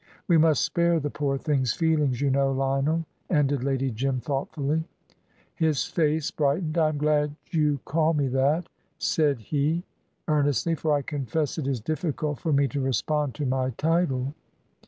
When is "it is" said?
11.59-11.79